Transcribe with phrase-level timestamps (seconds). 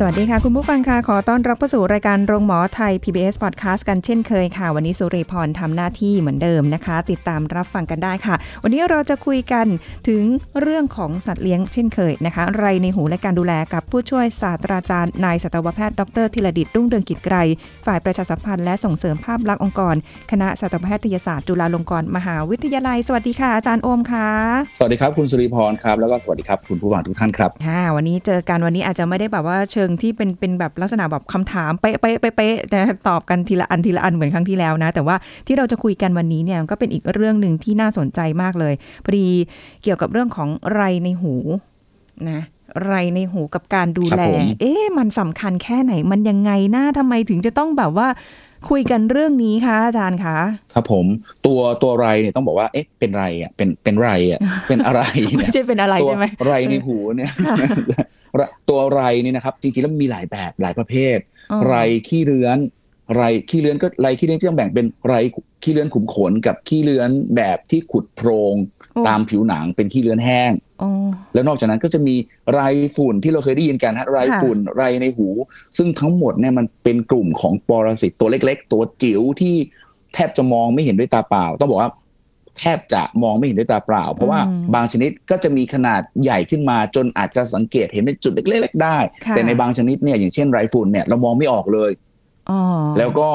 [0.00, 9.66] สวัสดีค่ะ คุณผู้ฟังค่ะ ขอต้อนรับเข้าสู่รายการโรงหมอไทย PBS Podcast กันเช่นเคยค่ะ วันนี้สุริพรทำหน้าที่เหมือนเดิมนะคะ ติดตามรับฟังกันได้ค่ะ วันนี้เราจะคุยกัน
[10.08, 10.22] ถึง
[10.60, 17.36] เรื่องของสัตว์เลี้ยงเช่นเคยนะคะ ไรในหูและการดูแลกับผู้ช่วยศาสตราจารย์นายสัตวแพทย์ดรธีรดิตรุ่งเรืองกิจไกร
[17.86, 19.94] ฝ่ายประชาสัมพันธ์และส่งเสริมภาพลักษณ์องค์กร
[20.30, 24.28] คณะสัตวแพทยศาสตร์จุฬาลงกรณ์มหาวิทยาลัย สวัสดีค่ะอาจารย์โอมค่ะ
[24.78, 35.16] สวัสดีครับคุณสุริพรครับแล้วก็สวัสดีครับคุณผู้ฟังทุกท่านครับค่ะวันนี้เจอกันวันนี้อาจจะไม่ได้แบบว่าเชิงที่เป็นเป็นแบบลักษณะแบบคำถามเป๊ะเป๊ะเป๊ะเป๊ะนะตอบกันทีละอันทีละอันเหมือนครั้งที่แล้วนะ แต่ว่า
[35.46, 39.26] ที่เราจะคุยกันวันนี้เนี่ยก็เป็นอีกเรื่องหนึ่งที่น่าสนใจมากเลยพอดี
[39.82, 41.34] เกี่ยวกับเรื่องของไรในหู
[42.30, 42.42] นะ
[42.84, 48.08] ไรในหูกับการดูแลครับผมเอ๊ะมันสำคัญแค่ไหน มันยังไงนะทำไมถึงจะต้องแบบว่า
[48.70, 50.38] คุยกันเรื่องนี้คะอาจารย์คะ
[50.74, 51.06] ครับผม
[51.46, 55.02] ตัวตัวไรเนี่ยต้องบอกว่าเอ๊ะเป็นไรอะเป็นเป็นไรอะเป็นอะไร
[55.36, 57.56] ไม่เนี่ยใช่เป็นอะไรตัวใช่ไหมไรในหูเนี่ยค่ะ
[58.68, 61.18] ตัวไรเนี่ยนะครับจริงๆแล้วมีหลายแบบหลายประเภท
[61.52, 61.76] อ๋อไร
[62.08, 62.58] ขี้เลื้อน
[63.14, 65.14] ไรขี้เลื้อนก็ไรขี้เลื้อนที่ต้องแบ่งเป็นไร
[65.62, 68.54] ขี้เลื้อนขุมขนกับขี้เลื้อนแบบที่ขุดโพรง
[68.92, 70.65] โอ้ตามผิวหนังเป็นขี้เลื้อนแห้งอ๋อ
[71.34, 72.14] แล้วนอกจากนั้นก็จะมี
[72.52, 72.60] ไร
[72.96, 75.28] ฝุ่นที่เราเคยได้ยินกันฮะไรค่ะฝุ่นไรในหู
[75.76, 79.54] ซึ่งทั้งหมดเนี่ยมันเป็นกลุ่มของปรสิตตัวเล็ก ๆ ตัวจิ๋วที่
[80.14, 81.90] แทบจะมองไม่เห็นด้วยตาเปล่าต้องบอกว่า
[82.58, 91.90] แทบจะมองไม่เห็นด้วยตาเปล่า เพราะว่าอืมบางชนิดก็จะมีขนาดใหญ่ขึ้นมาจนอาจจะสังเกตเห็นเป็นจุดเล็กๆได้ค่ะแต่ในบางชนิดเนี่ยอย่างเช่นไรฝุ่นเนี่ยเรามองไม่ออกเลย
[92.50, 92.60] อ๋อ
[92.98, 93.28] แล้วก็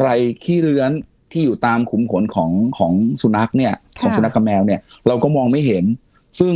[0.00, 0.08] ไร
[0.44, 0.90] ขี้เรื้อน
[1.32, 5.84] ที่อยู่ตามขุมขนของของสุนัขเนี่ยของค่ะสุนัขกับแมวเนี่ยเราก็มองไม่เห็น
[6.40, 6.54] ซึ่ง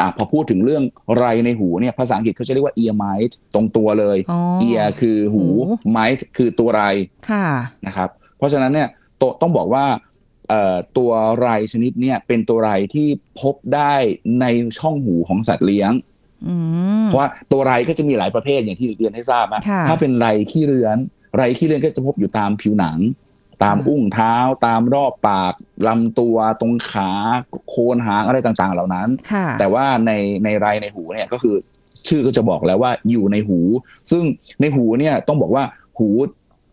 [0.00, 0.84] อะพอพูดถึงเรื่อง
[1.18, 6.82] ไรในหูเนี่ยภาษาอังกฤษเขาจะเรียกว่า ear mite ตรงตัวเลยอ๋อ ear คือหูหู mite คือตัวไร
[7.30, 7.46] ค่ะ
[7.86, 8.08] นะครับ
[8.38, 8.88] เพราะฉะนั้นเนี่ย
[9.20, 9.84] ตต้องบอกว่า
[10.48, 13.06] เอ่อตัวไรชนิดเนี่ยเป็นตัวไรที่
[13.40, 13.94] พบได้
[14.40, 14.46] ใน
[14.78, 15.92] ช่องหูของสัตว์เลี้ยง
[16.46, 16.54] อื
[17.02, 20.98] มเพราะว่าตัวไรก็จะมีหลายประเภทอย่างที่เรียนให้ทราบนะค่ะถ้าเป็นไรขี้เรือน
[21.36, 22.98] ไรขี้เรือนก็จะพบอยู่ตามผิวหนัง
[23.62, 24.34] ตามค่ะอุ้งเท้า
[24.66, 25.54] ตามรอบปาก
[25.88, 27.10] ลำตัวตรงขา
[27.70, 30.12] โคนหางอะไรต่างๆ เหล่านั้นค่ะแต่ว่าใน
[30.44, 31.54] ในไรในหูเนี่ยก็คือ
[32.08, 33.58] ชื่อก็จะบอกแล้วว่าอยู่ในหู
[34.10, 34.22] ซึ่ง
[34.60, 35.64] ในหูเนี่ยต้องบอกว่า
[35.98, 36.08] หู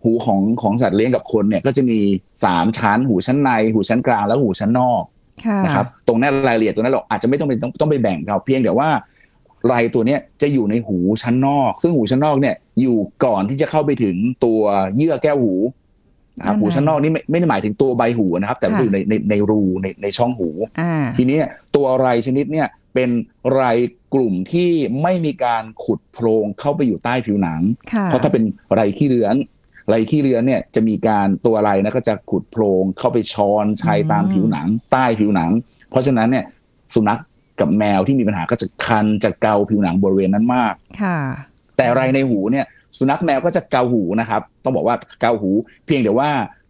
[0.03, 1.99] หูของของสัตว์เลี้ยงกับคนเนี่ยก็จะมี
[2.43, 5.03] สามชั้น หูชั้นใน หูชั้นกลางแล้วหูชั้นนอก
[5.45, 8.89] ค่ะนะครับตรงนั้นรายละเอียดตรงนั้นเราอาจจะไม่ต้องไปต้องต้องไปแบ่งเราเพียงแต่ว่า
[9.67, 14.61] ไรตัวเนี้ยจะอยู่ในหูชั้นนอก ซึ่งหูชั้นนอกเนี่ยอยู่ก่อนที่จะเข้าไปถึงตัว
[14.95, 15.53] เยื่อแก้วหู
[16.37, 20.49] นะครับนั่นไงหูชั้นนอกนี่ไม่ไม่ได้หมายถึงตัวใบหูนะครับ แต่ว่าค่ะอยู่ในในในรูในในช่องหู
[20.79, 21.39] อ่าทีนี้
[21.75, 23.09] ตัวไรชนิดเนี่ยเป็น
[23.53, 23.63] ไร
[24.13, 27.61] กลุ่มที่ไม่มีการขุดโพรงเข้าไปอยู่ใต้ผิวหนัง
[27.93, 28.43] ค่ะเพราะถ้าเป็น
[28.75, 29.35] ไรขี้เลื้อน
[29.89, 35.51] ไรขี้เลื้อนเนี่ยจะมีการตัวไรนะก็จะขุดโพรงเข้าไปช้อนชัยอืมตามผิวหนัง ใต้ผิวหนัง
[35.89, 36.45] เพราะฉะนั้นเนี่ย
[36.93, 37.19] สุนัข
[37.59, 41.19] กับแมวที่มีปัญหาก็จะคันจะเกาผิวหนังบริเวณนั้นมาก ค่ะ
[41.77, 42.65] แต่ไรในหูเนี่ย
[42.97, 45.51] สุนัขแมวก็จะเกาหูนะครับ ต้องบอกว่าเกาหู
[45.85, 46.29] เพียงแต่ว่า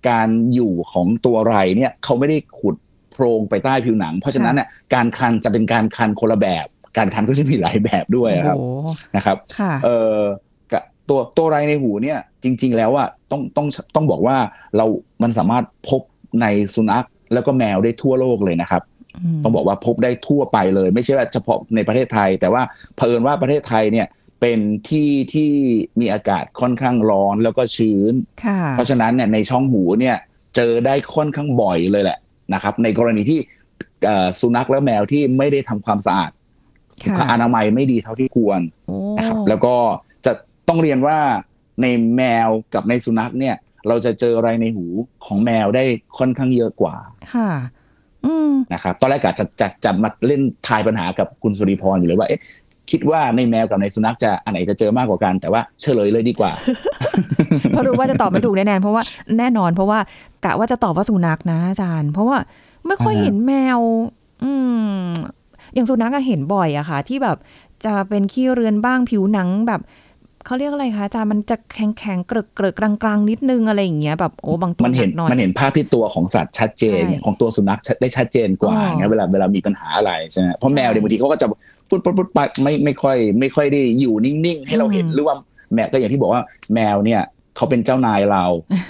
[0.09, 2.75] การอยู่ของตัวไรเนี่ยเขาไม่ได้ขุด
[3.11, 6.67] โพรงไปใต้ผิวหนัง เพราะฉะนั้นเนี่ยการคันจะเป็นการคันคนละแบบ
[6.97, 10.19] การคันก็จะมีหลายแบบด้วยครับโอ้โหนะครับค่ะเอ่อ
[10.71, 14.37] กะตัวตัวไรในหูเนี่ยจริง ๆ แล้วอะต้องต้องต้องบอกว่า
[14.77, 14.85] เรา
[15.23, 16.01] มันสามารถพบ
[16.41, 16.45] ใน
[16.75, 18.81] สุนัขแล้วก็แมวได้ทั่วโลกเลยนะครับ
[19.35, 22.61] มต้องบอกว่าพบได้ทั่วไปเลย ไม่ใช่ว่าเฉพาะในประเทศไทย แต่ว่า
[22.95, 24.07] เผอิญว่าประเทศไทยเนี่ย
[24.45, 25.51] เป็นที่ที่
[25.99, 28.13] มีอากาศค่อนข้างร้อนแล้วก็ชื้น
[28.45, 30.17] ค่ะเพราะฉะนั้นเนี่ยในช่องหูเนี่ย
[30.55, 32.17] เจอได้ค่อนข้างบ่อยเลยแหละ
[32.53, 33.39] นะครับ ในกรณีที่
[34.05, 36.31] เอ่อสุนัขและแมวที่ไม่ได้ทำความสะอาด
[37.03, 39.75] ค่ะอนามัยไม่ดีเท่าที่ควรโอ้นะครับ แล้วก็
[40.25, 40.33] จะ
[40.67, 41.17] ต้องเรียนว่า
[41.81, 43.55] ในแมวกับในสุนัขเนี่ย
[43.87, 44.85] เราจะเจออะไรในหู
[45.25, 45.83] ของแมวได้
[46.17, 46.95] ค่อนข้างเยอะกว่า
[47.33, 47.49] ค่ะ
[48.25, 52.41] อืมนะครับตอนแรกกะจะจะจะมาเล่นทายปัญหากับคุณสุริพรอยู่เลยว่าเอ๊ะ
[52.91, 56.51] คิดว่าในแมวกับในสุนัขจะอันไหนจะเจอมากกว่ากัน แต่ว่าเฉลยเลยดีกว่า
[57.69, 59.03] เพราะรู้ว่าจะตอบไม่ถูกแน่นเพราะว่า
[59.37, 59.99] แน่นอนเพราะว่า
[60.45, 62.37] กะว่าจะตอบว่าสุนัขนะอาจารย์ เพราะว่า
[62.87, 63.79] ไม่ค่อยเห็นแมว
[64.43, 64.51] อื
[65.01, 65.05] ม
[65.73, 67.37] อย่างสุนัขก็เห็นบ่อยอะค่ะ ที่แบบ
[67.85, 69.81] จะเป็นขี้เรือนบ้างผิวหนังแบบ
[70.45, 81.47] เขาเรียกอะไรคะอาจารย์มันจะแข็งแข็งๆเกรกเกรกกลางๆนิดนึงอะไรอย่างเงี้ยแบบโอ้บางตัวมันเห็นกหน่อยมันเห็นภาพที่ตัวของสัตว์ชัดเจนใช่ของตัวสุนัขชัดได้ชัดเจนกว่าอ๋อเงี้ยเวลาเวลามีปัญหาอะไรใช่ไหมเพราะใช่แมวเนี่ยบางทีเขาก็จะ
[81.89, 85.35] ฟุดฟุดฟุดไปไม่ไม่ค่อย ไม่ค่อยได้อยู่นิ่งๆ ให้เราเห็นอืมหรือว่า
[85.73, 86.41] แมวก็อย่างที่บอกว่า
[86.73, 87.21] แมวเนี่ย
[87.55, 88.43] เขาเป็นเจ้านายเรา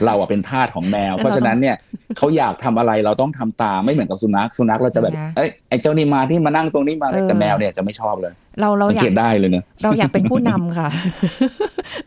[0.06, 1.75] เราอะเป็นทาสของแมว เพราะฉะนั้นเนี่ย
[2.18, 10.89] เขาอยากทำอะไรเราต้องทำตามไม่เหมือนกับสุนัขสุนัขเราจะแบบนะเอ้ยไอ้เจ้านี่มาที่มานั่งตรงนี้มาเออแต่แมวเนี่ยจะไม่ชอบเลย เราเราสังอยาเกกตได้เลยเนอะเราอยากเป็นผู้นำค่ะ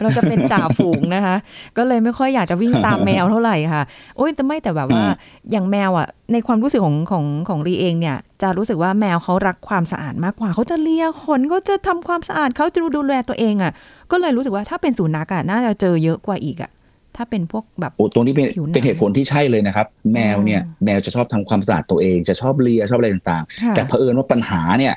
[0.01, 1.37] เราจะเป็นจ่าฝูงนะคะ
[1.77, 3.83] ก็เลยไม่ค่อยอยากจะวิ่งตามแมวเท่าไหร่ค่ะ
[4.17, 5.13] โอ้ยแต่ไม่แต่แบบว่าอืม
[5.53, 13.73] อย่างแมวอะในความรู้สึกของของของรีเองเนี่ย จะรู้สึกว่าแมวเขารักความสะอาดมากกว่าเขาจะเลียขนเขาจะทำความสะอาดเขาจะดูแลตัวเองอะ
[14.11, 16.71] ก็เลยรู้สึกว่าถ้าเป็นสุนัขอะน่าจะเจอเยอะกว่าอีกอะ
[17.17, 24.95] ถ้าเป็นพวกแบบโอ้ตรงนี้เป็นผิวหนังเป็นเหตุผลที่ใช่เลยนะครับ แมวเนี่ยอืมแมวจะชอบทำความสะอาดตัวเอง จะชอบเลียชอบอะไรต่างค่ะๆแต่เผอิญว่าปัญหาเนี่ย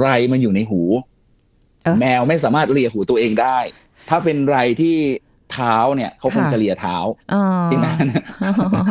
[0.00, 0.80] ไรมันอยู่ในหู
[1.84, 3.58] เออแมวไม่สามารถเลียหูตัวเองได้
[4.08, 4.96] ถ้าเป็นไรที่
[5.54, 6.96] เท้าเนี่ยเขาคงค่ะจะเลียเท้า
[7.34, 7.94] อ๋อจริงนะ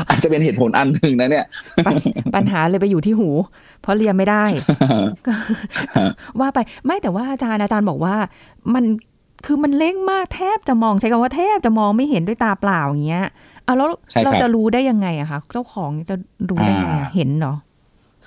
[0.10, 1.46] อาจจะเป็นเหตุผลอันหนึ่งนะเนี่ย
[1.88, 1.96] ปัญ
[2.36, 3.30] ปัญหาเลยไปอยู่ที่หู
[3.82, 4.46] เพราะเลียไม่ได้
[6.40, 8.16] ว่าไปไม่แต่ว่าอาจารย์อาจารย์บอกว่า
[8.74, 8.84] มัน
[9.46, 13.26] คือมันเล็กมากแทบจะมองใช้คำว่าแทบจะมองไม่เห็นด้วยตาเปล่าอย่างเงี้ย
[13.66, 16.16] เอาแล้วใช่ครับเราจะรู้ได้ยังไงอะคะเจ้าของจะ
[16.50, 17.54] รู้ได้ไงอะอ่าเห็นเหรอ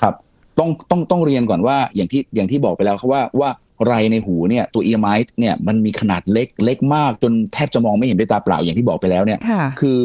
[0.00, 0.14] ครับ
[0.58, 3.50] ต้องต้องต้องเรียนก่อนว่าอย่างที่อย่างที่บอกไปแล้วครับว่าว่า
[3.86, 10.00] ไรในหูเนี่ยตัวเอียไมส์เนี่ยมันมีขนาดเล็กเล็กมากจนแทบจะมองไม่เห็นด้วยตาเปล่าอย่างที่บอกไปแล้วเนี่ยค่ะคือ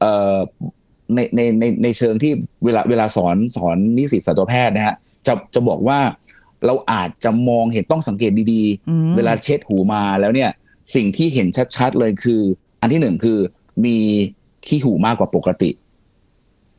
[0.00, 0.36] เอ่อ
[1.14, 2.32] ในในในในเชิงที่
[2.64, 5.98] เวลาเวลาสอนสอนนิสิตสัตวแพทย์นะฮะจะจะบอกว่า
[6.66, 10.50] เราอาจจะมองเห็นต้องสังเกตดีอืมๆเวลาเช็ดหูมาแล้วเนี่ย
[10.94, 12.40] สิ่งที่เห็นชัดๆเลยคือ
[12.80, 13.38] อันที่หนึ่งคือ
[13.84, 13.96] มี
[14.66, 15.70] ขี้หูมากกว่าปกติ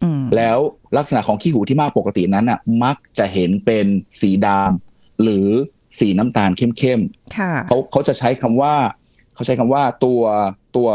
[0.03, 0.57] อืมแล้ว
[0.97, 3.85] ลักษณะของขี้หูที่มากปกตินั้นน่ะ มักจะเห็นเป็น
[4.21, 5.47] สีดำหรือ
[5.99, 8.73] สีน้ำตาลเข้มๆค่ะเขาเขาจะใช้คำว่า
[9.35, 10.21] เขาใช้คำว่าตัว
[10.75, 10.89] ตัว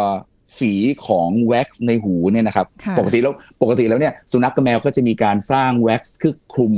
[0.59, 0.73] สี
[1.07, 6.75] ของแว็กซ์ในหูเนี่ยนะครับค่ะปกติแล้วปกติแล้วเนี่ยสุนัขกับแมวก็จะมีการสร้างแว็กซ์คือคลุม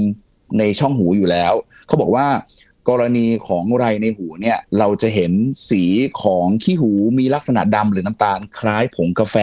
[0.59, 1.53] ในช่องหูอยู่แล้ว
[1.87, 2.26] เขาบอกว่า
[2.88, 5.32] กรณีของไรในหูเนี่ยเราจะเห็น
[5.71, 5.85] สี
[6.23, 9.37] ของขี้หูมีลักษณะดำหรือน้ำตาลคล้ายผงกาแฟ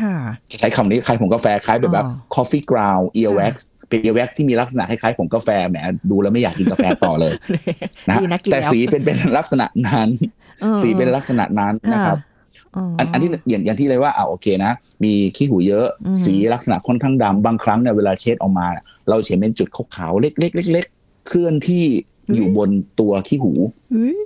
[0.00, 0.16] ค่ะ
[0.50, 3.54] จะใช้คำนี้คล้ายผงกาแฟคล้ายแบบแบบอ๋อ coffee ground earwax
[3.94, 5.76] เป็น earwax ที่มีลักษณะคล้ายๆผงกาแฟแหม
[6.10, 7.32] ดูแล้วไม่อยากกินกาแฟต่อเลย
[8.10, 10.08] นะดีนะกินแต่แล้วสีเป็นเป็นลักษณะนั้น
[10.64, 12.18] ออสีเป็นลักษณะนั้นนะครับ
[12.76, 14.72] อ๋อออันอันที่อย่างอย่างที่เลยว่าอ่าโอเคนะ
[15.04, 18.66] มีขี้หูเยอะอืมสีลักษณะค่อนข้างดำบางครั้งเนี่ยเวลาเช็ดออกมา
[19.08, 21.84] เราเห็นเป็นจุดขาวๆเล็กๆเล็กๆเคลื่อนที่
[22.34, 22.70] อยู่บน
[23.00, 23.52] ตัวขี้หู
[23.94, 24.16] อุ๊ย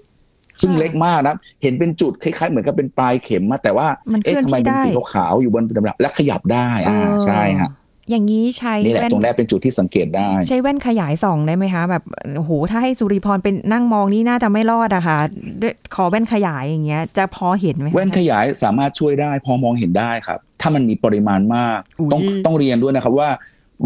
[0.60, 7.70] ซึ่งค่ะเล็กมากนะ เห็นเป็นจุดคล้ายๆ เหมือนกับเป็นปลายเข็มมาแต่ว่ามันเคลื่เอ๊ะอนทำไมที่เป็นได้สีขาวๆอยู่บนดำๆและขยับได้ อ่าเออใช่ฮะ
[8.10, 12.04] อย่างนี้ใช้นี่แหละแว่นตรงแรกเป็นจุดที่สังเกตได้ ใช้แว่นขยายส่องได้ไหมคะ แบบ
[12.36, 15.18] โอ้โหถ้าให้สุริพรเป็นนั่งมองนี่น่าจะไม่รอดอะค่ะ
[15.60, 23.28] ด้วยขอแว่นขยายอย่างเงี้ย จะพอเห็นไหมคะแว่นขยายสามารถช่วยได้ พอมองเห็นได้ครับ ถ้ามันมีปริมาณมากอุ๊ยต้องต้องเรียนด้วยนะครับว่า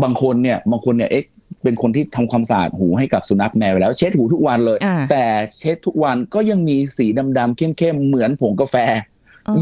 [0.02, 1.24] บางคนเนี่ยบางคนเนี่ยเอ๊ะ
[1.62, 5.24] เป็นคนที่ทำความสะอาดหูให้กับสุนัขแมวแล้ว เช็ดหูทุกวันเลยอ่าแต่
[5.58, 7.06] เช็ดทุกวันก็ยังมีสี
[7.38, 8.76] ดำๆเข้มๆเหมือนผงกาแฟ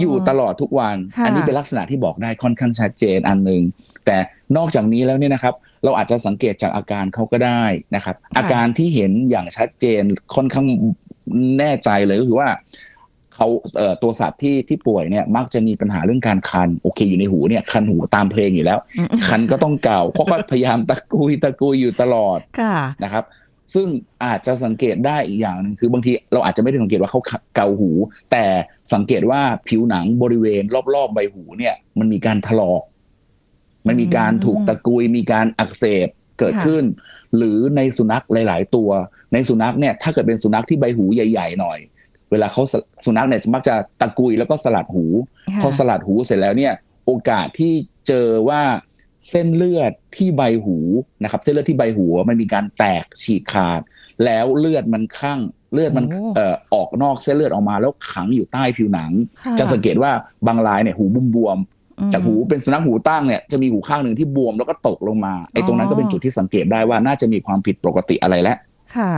[0.01, 3.63] อยู่ตลอดทุกวันค่ะอันี้เป็นลักษณะที่บอกได้ค่อนข้างชัดเจนอันหนึ่ง
[4.07, 4.17] แต่
[4.57, 5.55] นอกจากนี้แล้วเนี่ยนะครับ
[5.85, 7.63] เราอาจจะสังเกตจากอาการเขาก็ได้
[7.95, 10.03] นะครับ อาการที่เห็นอย่างชัดเจน
[10.35, 10.67] ค่อนข้าง
[11.59, 12.49] แน่ใจเลยก็คือว่า
[13.35, 23.25] เขาเอ่อตัวสัตว์ที่ที่ป่วยเนี่ยมักจะมีปัญหาเรื่องการคันโอเคอยู่ในหูเนี่ยคันหูตามเพลงอยู่แล้วอืมคันก็ต้องเก่าเขาก็พยายามตะกุยตะกุยอยู่ตลอดค่ะนะครับ
[23.75, 23.89] ซึ่ง
[24.25, 27.21] อาจจะสังเกตได้อีกอย่างหนึงคือบางทีเราอาจจะไม่ได้สังเกตว่าเขา
[27.57, 27.91] เกาหู
[28.33, 28.45] แต่
[28.95, 30.63] สังเกตว่าผิวหนังบริเวณ
[30.95, 32.83] รอบๆใบหูเนี่ยมันมีการถลอก
[33.87, 36.09] มันมีการถูกตะกุยมีการอักเสบ
[36.39, 36.85] เกิดค่ะขึ้น
[37.37, 38.91] หรือในสุนัขหลาย ๆ ตัว
[39.33, 41.79] ในสุนัขเนี่ยถ้าเกิดเป็นสุนัขที่ใบหูใหญ่ ๆ หน่อย
[42.31, 45.05] เวลาเขาสสุนัขเนี่ยมักจะตะกุยแล้วก็สลัดหู
[45.51, 46.73] ค่ะพอสลัดหูเสร็จแล้วเนี่ย
[47.07, 47.73] โอกาสที่
[48.09, 48.63] เจอว่า
[49.31, 50.77] เส้นเลือดที่ใบหู
[51.23, 53.81] นะครับ เส้นเลือดที่ใบหูมันมีการแตกฉีกขาด
[54.25, 55.41] แล้วเลือดมันข้าง
[55.73, 59.13] เลือดมันโอ้เอ่อออกนอกเส้นเลือดออกมาแล้วขังอยู่ใต้ผิวหนัง
[59.45, 60.11] ค่ะจะสังเกตว่า
[60.47, 61.80] บางรายเนี่ยหูบุมบวมอืม
[62.13, 68.57] จากหูเป็นสุนัขหูตั้งเนี่ยจะมีหูข้างหนึ่งที่บวมแล้วก็ตกลงมาไอ้ตรงนั้นอ๋อก็เป็นจุดที่สังเกตได้ว่าน่าจะมีความผิดปกติอะไรแล้ว
[68.97, 69.13] ค่ะ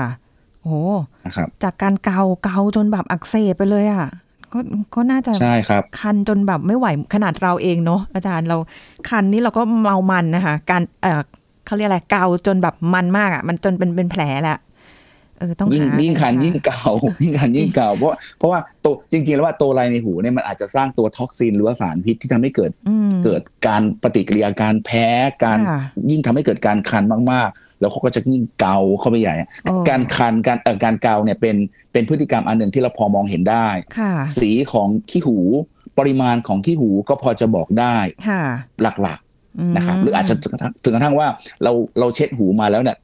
[0.62, 0.80] โอ้
[1.26, 4.06] นะครับจากการเกาเกาจนแบบอักเสบไปเลยอะ
[4.52, 4.58] ก็
[4.94, 8.56] ก็น่าจะใช่ครับคันจนแบบไม่ไหวขนาดเราเองเนาะอาจารย์เรา
[9.08, 11.22] คันนี่เราก็เมามันนะคะ การเออ
[11.66, 14.58] เขาเรียกอะไรเกาจนแบบมันมากอะ่ะ มันจนเป็นเป็นแผลแหละ
[15.42, 16.84] เออต้องยิ่งหายิ่งคันหายิ่งเก่า
[17.22, 25.06] ยิ่งคันยิ่งเก่า เพราะเพราะว่าตัวจริง ๆ แล้วว่าตัวไรในหูเนี่ยมันอาจจะสร้างตัวท็อกซินหรือว่าสารพิษที่ทำให้เกิดอืมเกิดการปฏิกิริยาการแพ้
[25.44, 25.80] การค่ะ
[26.10, 31.56] ยิ่งทำให้เกิดการคันมากๆ แล้วเขาก็จะยิ่งเกาเข้าไปใหญ่โอ้การคันการเอ่อการเกาเนี่ยเป็น
[31.92, 33.68] เป็นพฤติกรรมอันหนึ่งที่เราพอมองเห็นได้
[33.98, 35.38] ค่ะสีของขี้หู
[35.98, 37.96] ปริมาณของขี้หูก็พอจะบอกได้
[38.28, 38.42] ค่ะ
[38.82, 39.18] หลัก
[39.68, 41.28] มๆนะครับหรืออาจจะถึงกระทั่งถึงกระทั่งว่า
[41.62, 42.96] เราเราเช็ดหูมาแล้วเนี่ย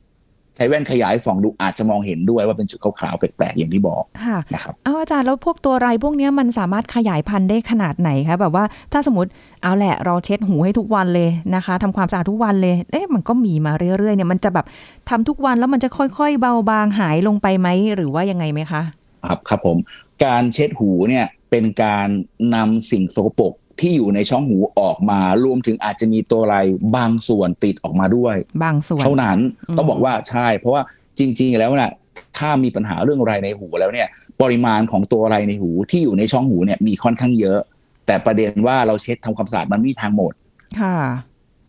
[0.58, 9.30] ใช้แว่นขยายส่องดูอาจจะมองเห็นด้วยว่าเป็นจุดขาวๆแปลกๆอย่างที่บอกค่ะนะครับเอาอาจารย์แล้วพวกตัวไรพวกเนี้ยมันสามารถขยายพันธุ์ได้ขนาดไหนคะแบบว่าถ้าสมมติ
[9.62, 14.66] เอาแหละเราเช็ดหูให้ทุกวันเลยนะคะทำความสะอาดทุกวันเลยเอ๊ะมันก็มีมาเรื่อยๆเนี่ยมันจะแบบ
[15.08, 18.82] ทำทุกวันแล้วมันจะค่อยๆ เบาบางหายลงไปไหมหรือว่ายังไงไหมคะ
[19.24, 19.76] ครับครับผม
[20.24, 22.08] การเช็ดหูเนี่ยเป็นการ
[22.54, 26.56] นำสิ่งโสกปรก ที่อยู่ในช่องหูออกมา รวมถึงอาจจะมีตัวอะไร
[26.96, 30.82] บางส่วนติดออกมาด้วย บางส่วน เท่านั้นอืมต้องบอกว่าใช่ เพราะว่า
[31.18, 31.92] จริง ๆ แล้วน่ะ
[32.38, 34.08] ถ้ามีปัญหาเรื่องไรในหูแล้วเนี่ย
[34.40, 37.60] ปริมาณของตัวไรในหูที่อยู่ในช่องหูเนี่ยมีค่อนข้างเยอะ
[38.06, 40.32] แต่ประเด็นว่าเราเช็ดทำความสะอาดมันไม่มีทางหมด
[40.80, 40.96] ค่ะ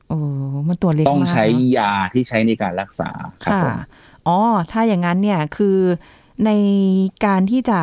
[0.10, 0.20] โอ้
[0.68, 3.10] มันตัวเล็กต้องมากใช้เนอะยาที่ใช้ในการรักษา
[3.44, 3.78] ครับค่ะผม
[4.28, 4.40] อ๋อ
[4.72, 5.78] ถ้าอย่างนั้นเนี่ยคือ
[6.46, 6.52] ใน
[7.26, 7.80] การที่จะ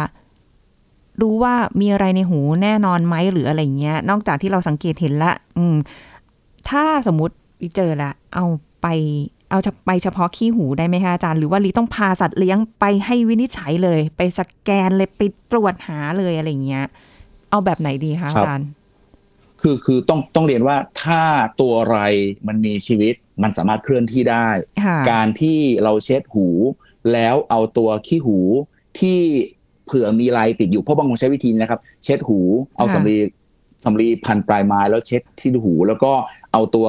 [1.21, 5.77] รู้ว่ามีอะไรในหูแน่นอนไหมหรืออะไรเงี้ย นอกจากที่เราสังเกตเห็นละ อืม
[6.69, 7.35] ถ้าสมมติ
[7.77, 8.45] เจอละเอา
[8.83, 8.87] ไป
[9.51, 16.85] เอาจะไปเฉพาะขี้หูได้ไหมคะอาจารย์หรือว่าลีต้องพาสัตว์เลี้ยงไปให้วินิจฉัยเลย ไปสแกนเลยไปตรวจหาเลยอะไรเงี้ย
[17.51, 18.69] เอาแบบไหนดีคะอาจารย์
[19.61, 21.23] คือคือต้องต้องเรียนว่าถ้า
[21.61, 21.99] ตัวไร
[22.47, 24.49] มันมีชีวิตมันสามารถเคลื่อนที่ได้
[24.85, 26.49] ค่ะการที่เราเช็ดหู
[27.13, 28.39] แล้วเอาตัวขี้หู
[28.99, 29.21] ที่
[29.87, 32.41] เผื่อมีลายติดอยู่เพราะบางคนใช้วิธีนี้นะครับ เช็ดหู
[32.77, 33.17] เอาค่ะสำลี
[33.85, 36.13] สำลีพันปลายไม้แล้วเช็ดที่หู แล้วก็
[36.53, 36.87] เอาตัว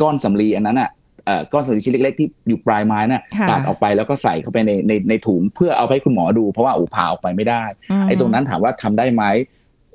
[0.00, 0.90] ก้อนสำลีอันนั้นอะ
[1.26, 7.62] เอ่อก้อนสำลีชิ้นเล็ก ๆ ที่อยู่ปลายไม้น่ะค่ะตัดออกไปแล้วก็ใส่เข้าไปในในในถุงเพื่อเอาไปให้คุณหมอดู เพราะว่าโอ้ผ่าออกไปไม่ได้
[8.02, 9.24] มไอ้ตรงนั้นถามว่าทำได้ไหม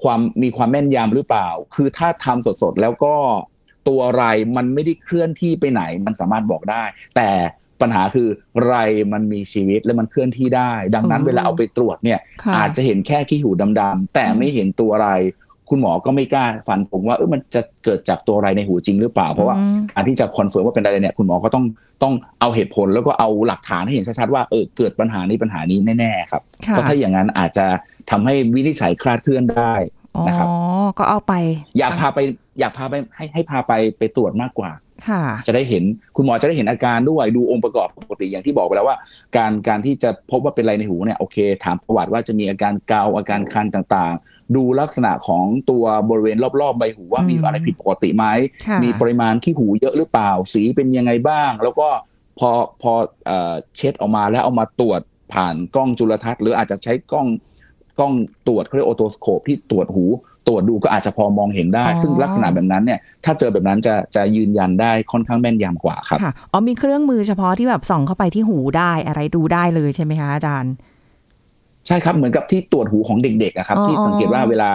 [0.03, 3.15] ความมีความแม่นยำหรือเปล่า คือถ้าทำสดๆแล้วก็
[3.87, 4.23] ตัวไร
[4.57, 6.83] มันไม่ได้เคลื่อนที่ไปไหนมันสามารถบอกได้
[7.15, 7.29] แต่
[7.81, 8.27] ปัญหาคือ
[8.65, 8.73] ไร
[9.13, 13.51] มันมีชีวิตและมันเคลื่อนที่ได้ ดังนั้นอ๋อเวลาเอาไปตรวจเนี่ยค่ะอาจจะเห็นแค่ขี้หู
[13.81, 15.09] ดำๆแต่ไม่เห็นตัวไร
[15.69, 21.65] คุณหมอก็ไม่กล้าฟันธงว่าเออมันจะเกิดจากตัวไรในหูจริงหรือเปล่า เพราะว่าอืมการที่จะ confirm ว่าเป็นอะไรเนี่ยคุณหมอก็ต้อง
[22.03, 27.65] ต้องเอาเหตุผลแล้วก็เอาหลักฐานให้เห็นชัดๆว่าเออเกิดปัญหานี้ปัญหานี้แน่ๆครับค่ะเพราะถ้าอย่างนั้นอาจจะ
[28.11, 29.73] ทำให้วินิจฉัยคลาดเคลื่อนได้
[30.15, 30.47] อ๋อนะครับ
[30.99, 31.33] ก็เอาไป
[31.77, 32.19] อยากพาไป
[32.59, 34.71] อยากพาไปให้ให้พาไปไปตรวจมากกว่า
[35.07, 35.83] ค่ะจะได้เห็น
[36.15, 38.97] คุณหมอจะได้เห็นอาการด้วยดูองค์ประกอบปกติอย่างที่บอกไปแล้วว่า
[39.37, 48.25] การการที่จะพบว่าเป็นอะไรในหูเนี่ยโอเค ถามประวัติว่าจะมีอาการเกาอาการคันต่างๆ ดูลักษณะของตัวบริเวณรอบๆใบหูว่าอืมมีอะไรผิดปกติไหม
[48.67, 51.87] ค่ะมีปริมาณขี้หูเยอะหรือเปล่า สีเป็นยังไงบ้าง แล้วก็
[52.39, 52.49] พอ
[52.81, 52.93] พอ
[53.25, 55.01] เอ่อเช็ดออกมาแล้วเอามาตรวจ
[55.33, 57.27] ผ่านกล้องจุลทรรศน์ หรืออาจจะใช้กล้อง
[57.99, 58.13] กล้อง
[58.47, 60.05] ตรวจเขาเรียกโอโตสโคปที่ตรวจหู
[60.47, 70.73] ตรวจดูก็อาจจะพอมองเห็นได้อ๋อซึ่งลักษณะแบบนั้นเนี่ยถ้าเจอแบบนั้นจะจะยืนยันได้ค่อนข้างแม่นยำกว่าครับค่ะอ๋อมีเครื่องมือเฉพาะที่แบบส่องเข้าไปที่หูได้อะไรดูได้เลยใช่ไหมคะอาจารย์
[71.87, 74.69] ใช่ครับเหมือนกับที่ตรวจหูของเด็กๆอะครับอ๋อที่สังเกตว่าเวลา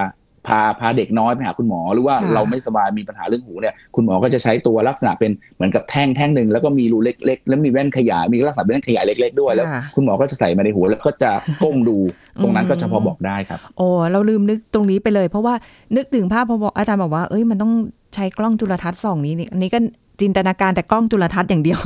[0.47, 11.31] พาพาเด็กน้อยไปหาคุณหมอหรือว่าค่ะเราไม่สบายมีปัญหาเรื่องหูเนี่ยคุณหมอก็จะใช้ตัวลักษณะเป็นเหมือนกับแท่งแท่งหนึ่งแล้วก็มีรูเล็ก ๆ แล้วมีแว่นขยายมีลักษณะเป็นแว่นขยายเล็ก ๆด้วยแล้วค่ะคุณหมอก็จะใส่มาในหูแล้วก็จะ
[11.63, 11.97] ก้มดู
[12.43, 15.55] ตรงนั้นอืมก็จะพอบอกได้ครับโอ้เราลืมนึกตรงนี้ไปเลย เพราะว่า
[15.97, 17.73] นึกถึงภาพพอบอกอาจารย์บอกว่าเอ้ยมันต้อง
[18.15, 19.79] ใช้กล้องจุลทรรศน์ส่องนี้นี่อันนี้ก็
[20.21, 21.81] จินตนาการแต่กล้องจุลทรรศน์อย่างเดียว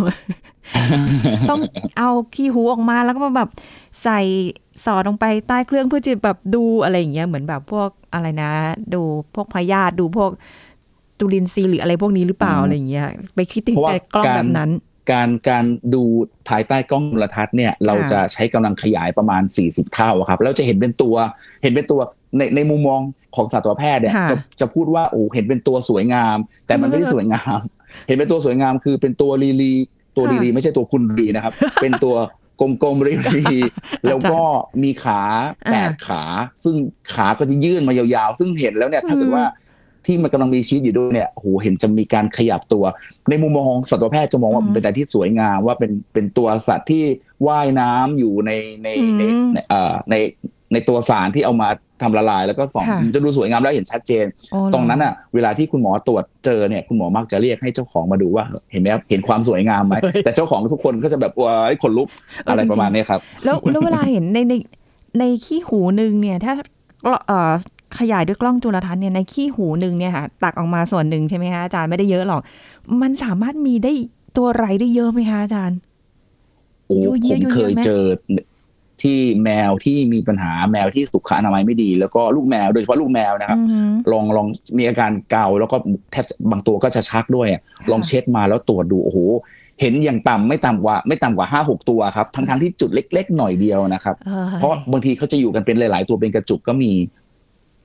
[1.51, 1.61] ต้อง
[1.99, 3.51] เอาขี้หูออกมาแล้วก็มาแบบ
[4.03, 4.21] ใส่
[4.85, 8.51] สอดลงไปใต้เครื่องเพื่อจะแบบดูอะไรอย่างเงี้ยเหมือนแบบพวกอะไรนะ
[8.95, 9.03] ดู
[9.35, 10.31] พวกพยาธิดูพวก
[11.19, 14.71] จุลินทรีย์หรืออะไรพวกนี้หรือเปล่าอืมอะไรอย่างเงี้ยไปคิดถึงเพราะว่าแต่กล้องการแบบนั้น
[15.11, 15.65] การการ
[15.95, 16.03] ดู
[16.49, 21.15] ภายใต้กล้องจุลทรรศน์เนี่ย เราจะใช้กำลังขยายประมาณ 40 เท่าอะครับแล้วจะเห็นเป็นตัว
[21.63, 22.01] เห็นเป็นตัว
[22.39, 23.01] ในในมุมมอง
[23.37, 26.37] ของสัตวแพทย์เนี่ยค่ะจะจะพูดว่าโอ้เห็นเป็นตัวสวยงาม
[26.67, 27.61] แต่มันไม่ได้สวยงาม
[28.07, 29.73] เห็นเป็นตัวสวยงามคือเป็นตัวลีลี
[30.17, 32.17] ตัวค่ะลีลีไม่ใช่ตัวคุณรีนะครับ เป็นตัว
[32.61, 33.59] กลมๆรีลี
[34.07, 34.41] แล้วก็
[34.83, 35.23] มีขา
[35.73, 36.23] แปดอ่าขา
[36.65, 36.77] ซึ่ง
[37.15, 39.45] ขาก็จะยื่นมายาวๆ ซึ่งเห็นแล้วเนี่ยถ้าเกิดอืมว่า
[40.07, 42.85] ที่มันกำลังมีชีวิตอยู่ด้วยเนี่ยโอ้โหเห็นจะมีการขยับตัว
[43.31, 47.05] ในมุมมองของสัตวแพทย์จะมองว่าอืมเป็นอะไรที่สวยงามว่าเป็นเป็นตัวสัตว์ที่
[47.47, 48.51] ว่ายน้ำอยู่ใน
[48.83, 49.95] ในในอืมในเอ่อ
[50.75, 51.69] ในในตัวสารที่เอามา
[52.03, 62.09] ทำละลาย แล้วก็ส่องค่ะมันจะดูสวยงามแล้วเห็นชัดเจนโอ้เหตรงนั้นอะ เวลาที่คุณหมอตรวจเจอเนี่ยคุณหมอมักจะเรียกให้เจ้าของมาดูว่าเห็นไหมครับเห็นความสวยงามไหมเฮ้ยแต่เจ้าของทุกคนก็จะแบบว้ายขนลุก
[62.49, 64.55] อะไรประมาณนี้ครับ แล้วแล้วเวลาเห็นในใน
[65.19, 66.53] ในขี้หูหนึ่งเนี่ยถ้า
[67.27, 67.53] เอ่อ
[67.99, 72.41] ขยายด้วยกล้องจุลทรรศน์เนี่ยในขี้หูหนึ่งเนี่ยค่ะตักออกมาส่วนหนึ่งใช่ไหมคะอาจารย์ไม่ได้เยอะหรอก
[73.03, 73.93] มันสามารถมีได้
[74.37, 75.79] ตัวไรได้เยอะไหมคะอาจารย์
[76.87, 78.05] โอ้ยั่วเยี้ผยมยั่วเคเยี้ยยไหมเจอ
[79.05, 84.47] ที่แมวที่มีปัญหาแมวที่สุขอนามัยไม่ดี แล้วก็ลูกแมวโดยเฉพาะลูกแมวนะครับอืมลองลอง
[84.79, 85.77] มีอาการเกาแล้วก็
[86.13, 89.19] แทบบางตัวก็จะชักด้วยอะลองเช็ดมาแล้วตรวจดูโอ้โห
[89.81, 96.93] เห็นอย่างต่ำไม่ต่ำกว่าไม่ต่ำกว่าห้าหกตัวครับทั้งทั้งที่จุดเล็ก ๆ หน่อยเดียวนะครับออเพราะบางทีเขาจะอยู่กันเป็นหลาย ๆ ตัวเป็นกระจุกก็มี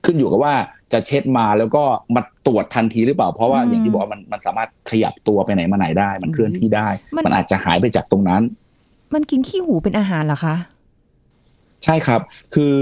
[0.04, 0.54] ขึ้นอยู่กับว่า
[0.92, 1.82] จะเช็ดมาแล้วก็
[2.14, 8.42] มาตรวจทันทีหรือเปล่า เพราะว่าอืมอย่างที่บอกว่ามันมันสามารถขยับตัวไปไหนมาไหนได้ มันเคลื่อนที่ได้ มันมันอาจจะหายไปจากตรงนั้น
[9.14, 10.54] มันกินขี้หูเป็นอาหารเหรอคะ
[11.84, 12.20] ใช่ครับ
[12.54, 12.72] คือ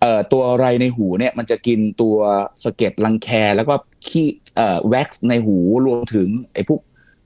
[0.00, 2.16] เอ่อตัวไรในหูเนี่ยมันจะกินตัว
[2.62, 3.74] สะเก็ดรังแคแล้วก็
[4.06, 5.56] ขี้เอ่อแว็กซ์ในหู
[5.86, 6.80] รวมถึงไอ้พวก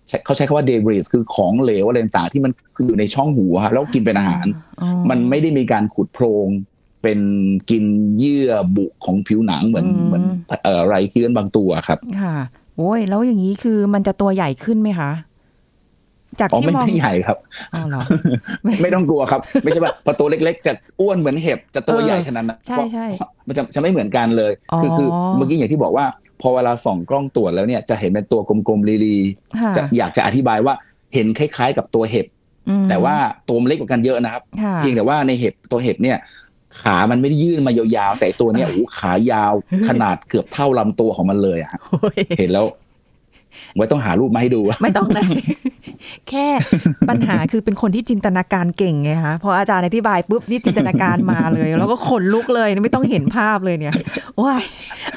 [0.09, 2.53] ใช้เขาใช้คำว่าเดบริสคือของเหลวอะไรต่างๆที่มัน
[2.87, 4.47] อยู่ในช่องหูครับแล้วกินเป็นอาหาร
[4.83, 6.49] อ๋อมันไม่ได้มีการขุดโพรง
[7.03, 7.21] เป็น
[7.71, 7.85] กิน
[8.19, 10.25] เยื่อบุของผิวหนังเหมือนอืมเหมือน
[10.63, 12.37] เอ่อไรเคี้ยนบางตัวครับ ค่ะ
[12.77, 15.11] โอ้ยแล้วอย่างนี้คือมันจะตัวใหญ่ขึ้นไหมคะ
[16.41, 17.39] จากอ๋อที่ไม่มองไม่ใหญ่ครับ
[17.75, 18.03] อ๋อเหรอ
[18.83, 23.07] ไม่ต้องกลัวครับ ไม่ใช่ว่าพอตัวเล็ก ๆ จะอ้วนเหมือนเห็บจะตัวเออใหญ่ขนาดนั้นใช่เพราะใช่
[23.47, 26.07] มันจะจะไม่เหมือนกันเลยอ๋อคือคือเมื่อกี้อย่างที่บอกว่า
[26.41, 29.17] พอเวลาส่องกล้องตรวจแล้วเนี่ยจะเห็นเป็นตัวกลมๆลี
[29.61, 30.75] ค่ะๆจะอยากจะอธิบายว่า
[31.15, 32.27] เห็นคล้าย ๆ กับตัวเห็บ
[32.69, 33.17] อืมแต่ว่า
[33.49, 36.19] ตัวมันเล็กกว่ากันเยอะนะครับค่ะเพียงแต่ว่าในเห็บตัวเห็บเนี่ย
[36.81, 39.55] ขามันไม่ได้ยื่นมายาวๆแต่ตัวเนี่ยโอ้โหขายาว
[39.89, 42.67] ขนาดเกือบเท่าลำตัวของมันเลยอะฮะโอ้ยเห็นแล้ว
[43.77, 45.31] ไว้ต้องหารูปมาให้ดู ไม่ต้องเลย
[46.29, 46.47] แค่
[47.09, 53.95] ปัญหาคือเป็นคนที่จินตนาการเก่งไงคะพออาจารย์อธิบายปุ๊บนี่จินตนาการมาเลย แล้วก็ขนลุกเลยไม่ต้องเห็นภาพเลยเนี่ย
[54.43, 54.65] ว้าย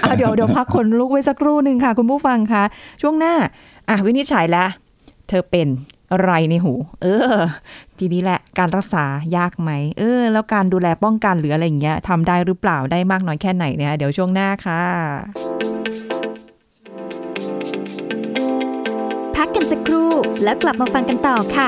[0.01, 2.63] เอาเดี๋ยวเดี๋ยวพักขนลุกไว้สักครู่หนึ่งค่ะ คุณผู้ฟังคะ
[3.01, 3.33] ช่วงหน้า
[3.89, 4.69] อะวินิจฉัยแล้ว
[5.29, 5.67] เธอเป็น
[6.11, 7.37] อะไรในหู เออ
[7.99, 9.05] ทีนี้แหละ การรักษา
[9.37, 14.83] ยากไหม เออ แล้วการดูแลป้องกันหรืออะไรอย่างเงี้ยทำได้หรือเปล่าได้มากน้อยแค่ไหนเนี่ย เดี๋ยวช่วงหน้าค่ะ
[19.49, 20.11] กกันสักครู่
[20.43, 21.65] แล้วกลับมาฟังกันต่อค่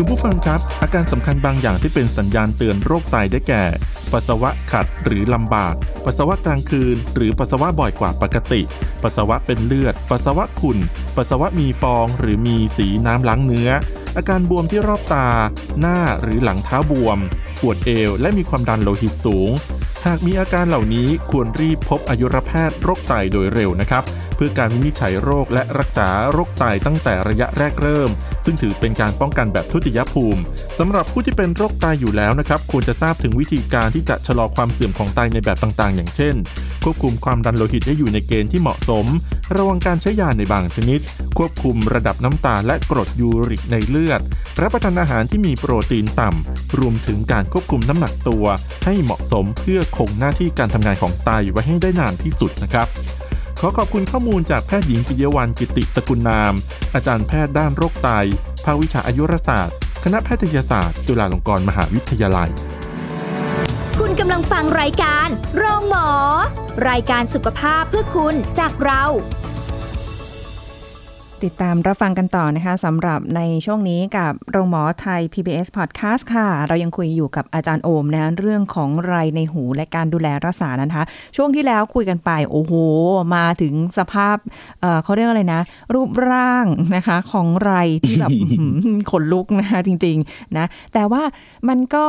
[0.00, 3.64] คุณผู้ฟังครับ อาการสำคัญบางอย่างที่เป็นสัญญาณเตือนโรคไตได้แก่
[4.12, 5.74] ปัสสาวะขัดหรือลำบาก
[6.04, 8.60] ปัสสาวะกลางคืน หรือปัสสาวะบ่อยกว่าปกติ
[9.02, 10.78] ปัสสาวะเป็นเลือด ปัสสาวะขุ่น
[11.16, 13.70] ปัสสาวะมีฟองหรือมีสีน้ำล้างเนื้อ
[14.16, 15.28] อาการบวมที่รอบตา
[15.80, 17.18] หน้าหรือหลังเท้าบวม
[17.60, 19.50] ปวดเอว และมีความดันโลหิตสูง
[20.06, 24.04] หากมีอาการเหล่านี้ควรรีบพบอายุรแพทย์โรคไตโดยเร็วนะครับ
[24.36, 28.10] เพื่อการวินิจฉัยโรคและรักษาโรคไตตั้งแต่ระยะแรกเริ่ม
[28.44, 30.40] ซึ่งถือเป็นการป้องกันแบบทุติยภูมิ
[30.78, 36.34] สำหรับผู้ที่เป็นโรคไตอยู่แล้วนะครับ ควรจะทราบถึงวิธีการที่จะชะลอความเสื่อมของไตในแบบต่างๆ อย่างเช่น
[36.88, 39.06] ควบคุมความดันโลหิตให้อยู่ในเกณฑ์ที่เหมาะสม
[39.56, 41.00] ระวังการใช้ยาในบางชนิด
[41.38, 44.20] ควบคุมระดับน้ำตาลและกรดยูริกในเลือด
[44.60, 48.44] รับประทานอาหารที่มีโปรตีนต่ำ รวมถึงการควบคุมน้ำหนักตัว
[48.84, 52.86] ให้เหมาะสมเพื่อคงหน้าที่การทำงานของไตไว้ให้ได้นานที่สุดนะครับ
[53.60, 56.54] ขอขอบคุณข้อมูลจากแพทย์หญิงปิยวรรณกิติสกุลนาม
[56.94, 58.10] อาจารย์แพทย์ด้านโรคไต
[58.64, 62.50] ภาควิชาอายุรศาสตร์ คณะแพทยศาสตร์ จุฬาลงกรณ์มหาวิทยาลัย
[64.18, 66.08] กำลังฟังรายการ โรงหมอ
[66.88, 69.04] รายการสุขภาพเพื่อคุณจากเรา
[71.46, 81.04] ติดตามรับฟังกันต่อนะคะสำหรับในช่วงนี้กับโรงหมอไทย PBS Podcast ค่ะ เรายังคุยอยู่กับอาจารย์โอมนะเรื่องของไรในหูและการดูแลรักษานะคะ
[81.36, 82.72] ช่วงที่แล้วคุยกันไป โอ้โห
[83.36, 84.36] มาถึงสภาพ
[84.80, 85.62] เอ่อเขาเรียกอะไรนะ
[85.94, 87.72] รูปร่างนะคะ ของไร
[88.04, 91.22] ที่แบบอื้อหือขนลุกนะคะจริง ๆ นะ แต่ว่า
[91.68, 92.06] มันก็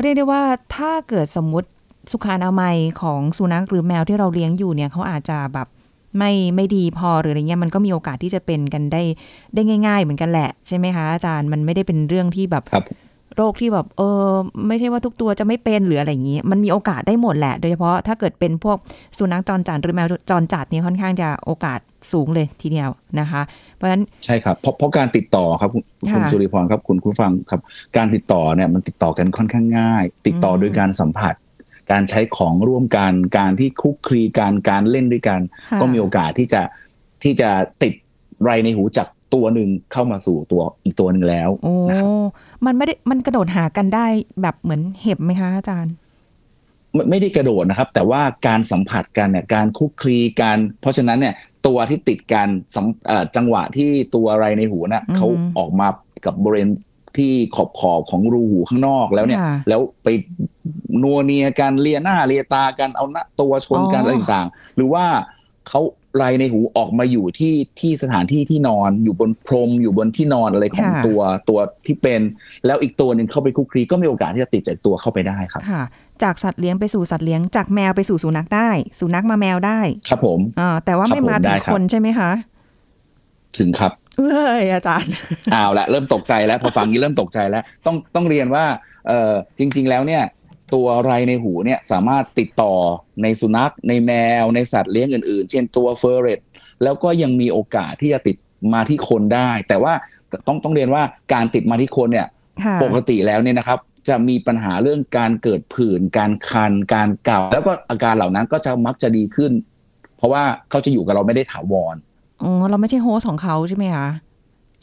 [0.00, 0.42] เรียกได้ว่า
[0.76, 1.68] ถ้าเกิดสมมุติ
[2.12, 5.68] สุขอนามัยของสุนัขหรือแมวที่เราเลี้ยงอยู่เนี่ยเขาอาจจะแบบ
[6.18, 9.02] ไม่ไม่ดีพอหรืออะไรเงี้ยมันก็มีโอกาสที่จะเป็นกันได้
[9.54, 12.84] ได้ง่าย ๆ เหมือนกันแหละ ใช่ไหมคะอาจารย์มันไม่ได้เป็นเรื่องที่แบบครับ
[13.36, 14.30] โรคที่แบบเออ
[14.68, 18.76] ไม่ใช่ว่าทุกตัวจะไม่เป็นหรืออะไรอย่างนี้ มันมีโอกาสได้หมดแหละ โดยเฉพาะถ้าเกิดเป็นพวก
[19.18, 21.80] สุนัขจรจัดหรือแมวจรจัดเนี่ยค่อนข้างจะโอกาส
[22.12, 23.42] สูงเลยทีเดียวนะคะ
[23.74, 27.60] เพราะฉะนั้นใช่ครับเพราะเพราะการติดต่อครับคุณค่ะคุณสุริพรครับคุณผู้ฟังครับ
[27.96, 31.34] การติดต่อเนี่ยมันติดต่อกันค่อนข้างง่าย ติดต่ออมโดยการสัมผัส
[31.92, 36.62] การใช้ของร่วมกัน การที่คลุกคลีการการเล่นด้วยกันค่ะก็มีโอกาสที่จะ
[37.22, 37.50] ที่จะ
[37.82, 37.92] ติด
[38.44, 42.06] ไรในหูจากตัวหนึ่งเข้ามาสู่ตัวอีกตัวหนึ่งแล้วโอ้นะครับ
[42.66, 44.06] มันไม่ได้มันกระโดดหากันได้
[44.42, 45.94] แบบเหมือนเห็บไหมคะอาจารย์
[46.94, 51.34] ไม่ไม่ได้กระโดดนะครับ แต่ว่าการสัมผัสกันเนี่ยการคลุกคลีการ เพราะฉะนั้นเนี่ย
[51.66, 55.26] ตัวที่ติดกันสัมเอ่อจังหวะที่ตัวไรในหูน่ะอืมเขา
[55.58, 55.88] ออกมา
[56.24, 56.70] กับบริเวณ
[57.16, 60.08] ที่ขอบขอบของรูหูข้างนอกแล้วเนี่ยค่ะแล้วไป
[61.02, 65.04] นัวเนียกันเลียหน้าเลียตากันเอาหน้าตัวชนกันอ๋อออะไรต่างๆ หรือว่า
[65.68, 65.80] เขา
[66.16, 72.20] ไรในหูออกมาอยู่ที่ที่สถานที่ที่นอนอยู่บนพรมอยู่บนที่นอนอะไรของค่ะตัวตัวที่เป็น
[72.66, 75.82] แล้วอีกตัวหนึ่งเข้าไปคลุกคลีก็มีโอกาสที่จะติดจากตัวเข้าไปได้ครับค่ะ
[76.22, 78.70] จากสัตว์เลี้ยงไปสู่สัตว์เลี้ยงจากแมวไปสู่สุนัขได้
[79.00, 82.30] สุนัขมาแมวได้ ครับผมอ่าแต่ว่าครับไม่มาผมถึได้งครับคนใช่ไหมคะ
[83.58, 83.92] ถึงครับ
[84.32, 85.12] เอ้ยอาจารย์
[85.52, 88.64] เอาวละเริ่มตกใจแล้วพอฟังนี้เริ่มตกใจแล้ว ต้องต้องเรียนว่า
[89.08, 90.22] เออจริง ๆ แล้วเนี่ย
[90.74, 92.74] ตัวไรในหูเนี่ยสามารถติดต่อ
[93.22, 96.40] ในสุนัขในแมวในสัตว์เลี้ยงอื่นๆ เช่นตัวเฟอร์เรต
[96.82, 98.36] แล้วก็ยังมีโอกาสที่จะติด
[98.74, 99.92] มาที่คนได้ แต่ว่า
[100.48, 101.02] ต้องต้องเรียนว่า
[101.32, 102.26] การติดมาที่คนเนี่ย
[102.82, 103.78] ปกติแล้วเนี่ยนะครับ
[104.08, 109.52] จะมีปัญหาเรื่องการเกิดผื่น การคัน การเกาแล้วก็อาการเหล่านั้นก็จะมักจะดีขึ้น
[110.16, 111.96] เพราะว่าเขาจะอยู่กับเราไม่ได้ถาวร
[112.42, 114.06] อ๋อเราไม่ใช่โฮสต์ของเขาใช่ไหมคะ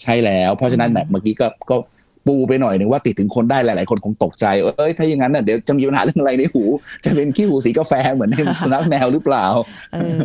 [0.02, 1.76] ใช่แล้ว เพราะฉะนั้นอืมแบบเมื่อกี้ก็ก็
[2.28, 6.64] ปูไปหน่อยหนึ่งว่าติดถึงคนได้หลาย ๆ คนคงตกใจเอ้ยถ้าอย่างนั้นน่ะเดี๋ยวจะมีปัญหาเรื่องอะไรในหู
[7.06, 9.46] จะเป็นขี้หูสีกาแฟเหมือนในสุนัขแมวหรือเปล่า
[9.94, 10.20] เออ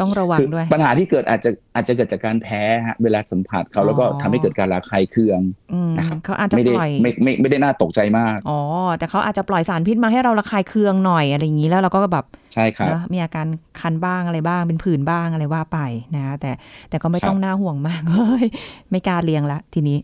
[0.00, 5.40] ต้องระวังคือด้วย ปัญหาที่เกิดอาจจะอาจจะเกิดจากการแพ้ฮะเวลาสัมผัสเขาแล้วก็อ๋อทำให้เกิดการระคายเคือง
[5.72, 8.60] อืมนะครับเขาอาจจะไม่ได้ปล่อยไม่ไม่ไม่ได้น่าตกใจมากอ๋อ
[8.98, 13.46] แต่เขาอาจจะปล่อยสารพิษมาให้เราระคายเคืองหน่อยอะไรอย่างนี้แล้วเราก็แบบใช่ครับนะมีอาการ
[13.80, 15.78] คันบ้างอะไรบ้างเป็นผื่นบ้างอะไรว่าไป
[16.16, 16.52] นะแต่
[16.90, 18.46] แต่ก็ไม่ครับต้องน่าห่วงมากเฮ้ย
[18.90, 19.98] ไม่กล้าเลี้ยงละทีนี้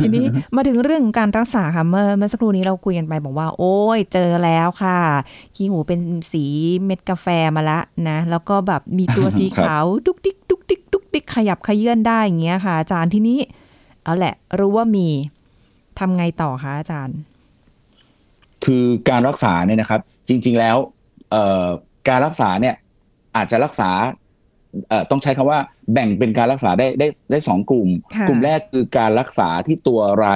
[0.00, 0.24] ทีนี้
[0.56, 4.98] มาถึงเรื่องการรักษาค่ะเมื่อเมื่อสักครู่นี้เราคุยกันไปบอกว่า โอ้ยเจอแล้วค่ะ
[5.54, 6.00] ขี้หูเป็น
[6.32, 6.44] สี
[6.84, 13.38] เม็ดกาแฟมาละนะ แล้วก็แบบมีตัวสีครับขาวดุกดิกดุกดิกดุกดิกขยับขยื่นได้อย่างเงี้ยค่ะ อาจารย์ทีนี้
[14.04, 15.08] เอาแหละ รู้ว่ามี
[15.98, 17.18] ทำไงต่อคะอาจารย์
[18.64, 20.76] คือการรักษาเนี่ยนะครับ จริง ๆแล้ว
[21.30, 21.66] เอ่อ
[22.08, 22.74] การรักษาเนี่ย
[23.36, 24.21] อาจจะรักษาเอ่อ
[25.10, 25.58] ต้องใช้คำว่า
[25.92, 30.28] แบ่งเป็นการรักษาได้ได้ได้สองกลุ่มค่ะกลุ่มแรกคือการรักษาที่ตัวไร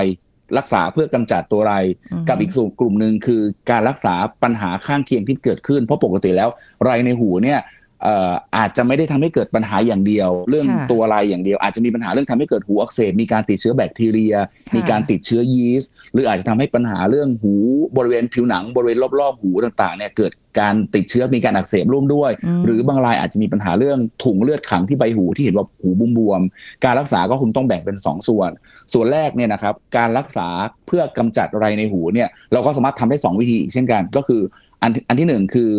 [0.59, 1.75] รักษาเพื่อกำจัดตัวไร
[2.12, 6.49] อืมกับอีกส่วนกลุ่มหนึ่งคือการรักษาปัญหาข้างเคียงที่เกิดขึ้น เพราะปกติแล้ว
[6.85, 14.35] ไรในหูเนี่ยเอ่ออาจจะไม่ได้ทำให้เกิดปัญหาอย่างเดียว เรื่องค่ะตัวไรอย่างเดียว อาจจะมีปัญหาเรื่องทำให้เกิดหูอักเสบมีการติดเชื้อแบคทีเรีย
[14.69, 17.55] ค่ะมีการติดเชื้อยีสต์หรืออาจจะทำให้ปัญหาเรื่องหู
[17.97, 28.51] บริเวณผิวหนัง บริเวณรอบๆหูต่างๆเนี่ยเกิดการติดเชื้อมีการอักเสบร่วมด้วยอืมหรือบางรายอาจจะมีปัญหาเรื่องถุงเลือดขังที่ใบหูที่เห็นว่าหูบวมๆการรักษาก็คงต้องแบ่งเป็น 2 ส่วน
[28.93, 30.49] ส่วนแรกเนี่ยนะครับการรักษา
[30.87, 34.43] เพื่อกำจัดไรในหูเนี่ยเราก็สามารถทำได้ 2 วิธีอีกเช่นกัน ก็คือ
[34.83, 35.71] อันอันที่หนึ่งคือ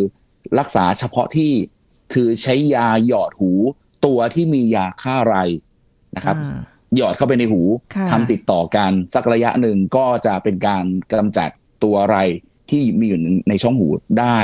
[0.60, 1.52] รักษาเฉพาะที่
[2.14, 3.52] คือใช้ยาหยอดหู
[4.06, 5.36] ตัวที่มียาฆ่าไร
[6.16, 6.64] นะครับอ่า
[6.96, 7.62] หยอดเข้าไปในหู
[7.96, 11.50] ค่ะทำติดต่อกันสักระยะหนึ่งก็จะเป็นการกำจัด
[11.84, 12.18] ตัวไร
[12.70, 13.88] ที่มีอยู่ในช่องหู
[14.20, 14.40] ได้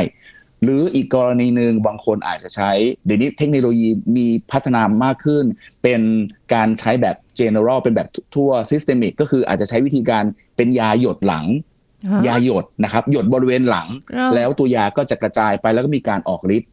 [0.64, 2.72] หรืออีกกรณีหนึ่งบางคนอาจจะใช้
[3.06, 5.44] เดี๋ยวนี้เทคโนโลยีมีพัฒนามากขึ้น
[5.84, 6.02] เป็น
[6.54, 10.24] การใช้แบบ general เป็นแบบทั่ว systemic ก็คืออาจจะใช้วิธีการ
[10.58, 11.46] เป็นยาหยดหลัง
[12.12, 16.73] ฮะยาหยดนะครับ หยดบริเวณหลังอ้าวแล้วตัวยาก็จะกระจายไปแล้วก็มีการออกฤทธิ์อ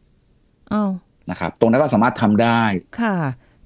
[1.31, 2.61] นะครับตรงนั้นก็สามารถทำได้
[3.01, 3.15] ค่ะ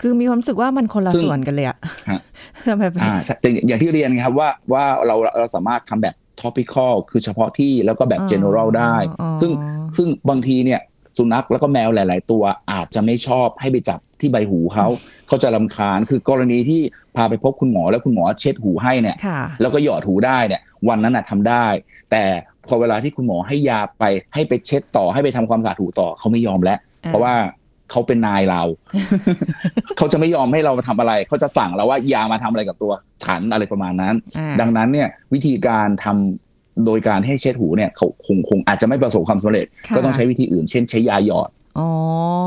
[0.02, 1.78] คือมีความรู้สึกว่ามันคนละซึ่งส่วนกันเลยอะ
[2.10, 2.22] ฮะ
[2.68, 9.52] ทำไมเป็นอ่าใช่แต่อย่างที่เรียนไงครับว่าว่าเราเราสามารถทำแบบ topical คือเฉพาะที่แล้วก็แบบ general ได้อ๋อซึ่ง
[9.98, 10.82] ซึ่งบางทีเนี่ย
[11.18, 14.88] สุนัขแล้วก็แมวหลาย ๆ ตัวอาจจะไม่ชอบให้ไปจับที่ใบหูเขา
[15.28, 16.82] เขาจะรำคาญคือกรณีที่
[17.16, 21.66] พาไปพบคุณหมอแล้วคุณหมอเช็ดหูให้เนี่ยค่ะแล้วก็หยอดหูได้เนี่ย วันนั้นน่ะทำได้
[22.12, 22.24] แต่
[22.68, 27.36] พอเวลาที่คุณหมอให้ยาไปให้ไปเช็ดต่อให้ไปทำความสะอาดหูต่อเขาไม่ยอมแล้วอ่า เพราะว่า
[27.92, 28.62] เขาเป็นนายเรา
[29.98, 32.92] เขาจะไม่ยอมให้เรามาทำอะไร เขาจะสั่งเราว่าอยามาทำอะไรกับตัว
[33.24, 41.90] ฉันอะไรประมาณนั้นอ่าดังนั้นเนี่ยวิธีการทำโดยการให้เช็ดหูเนี่ยเขาคงคงอาจจะไม่ประสบความสำเร็จค่ะก็ต้องใช้วิธีอื่น เช่น ใช้ยาหยอดอ๋อ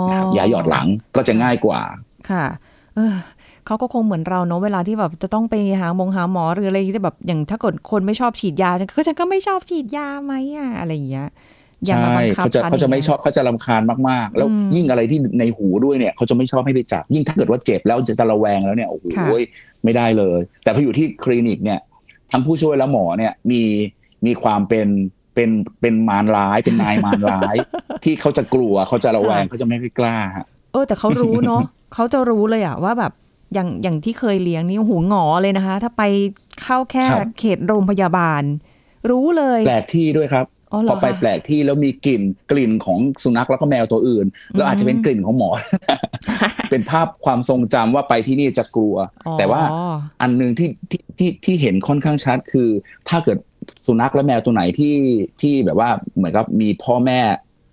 [0.08, 1.80] นะครับยาหยอดหลังก็จะง่ายกว่า
[2.30, 2.44] ค่ะ
[2.96, 3.14] เออ
[3.66, 11.28] เขาก็คงเหมือนเราเนอะเวลาที่แบบจะต้องไปหาหมงหาหมอหรืออะไรที่แบบอย่างถ้าเกิดคนไม่ชอบฉีดยาก็ฉันก็ไม่ชอบฉีดยาไหมอะอะไรอย่างเงี้ย
[11.86, 19.26] อย่าใช่มาบังคับเขาจะฉันเขาจะไม่ย่งชงี้ยอบเขาจะรำคาญมากๆ แล้วอืมยิ่งอะไรที่ในหูด้วยเนี่ยเขาจะไม่ชอบให้ไปจับ ยิ่งถ้าเกิดว่าเจ็บแล้วจะจะระแวงแล้วเนี่ยโอ้โหค่ะ
[19.84, 21.80] ไม่ได้เลย แต่พออยู่ที่คลินิกเนี่ย
[22.32, 23.62] ทั้งผู้ช่วยและหมอเนี่ยมี
[24.26, 24.88] มีความเป็น
[25.34, 27.56] เป็นเป็นมารร้ายเป็นนายมารร้าย
[28.04, 31.62] ที่เขาจะกลัวเขาจะระแวงเขาจะไม่ค่อยกล้าฮะเออแต่เขารู้เนาะ
[31.94, 33.12] เขาจะรู้เลยอะว่าแบบ
[33.54, 36.02] อย่างอย่างที่เคยเลี้ยงนี่หูหงอเลยนะคะ ถ้าไป
[36.62, 38.42] เข้าแค่ครับเขตโรงพยาบาล
[39.10, 45.50] รู้เลยแปลกที่ด้วยครับอ๋อเหร พอไปคะแปลกที่แล้วมีกลิ่นกลิ่นของสุนัขแล้วก็แมวตัวอื่น แล้วอาจจะเป็นกลิ่นของหมอ
[46.70, 49.62] เป็นภาพความทรงจำว่าไปที่นี่จะกลัวอ๋อแต่ว่า
[50.22, 52.68] อันหนึ่งที่ที่ที่ที่เห็นค่อนข้างชัดคือ
[53.08, 53.38] ถ้าเกิด
[53.86, 54.96] สุนัขและแมวตัวไหนที่
[55.40, 57.20] ที่แบบว่าเหมือนกับมีพ่อแม่